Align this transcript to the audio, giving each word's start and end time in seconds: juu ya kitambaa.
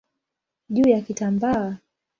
juu 0.69 0.87
ya 0.89 1.01
kitambaa. 1.01 1.77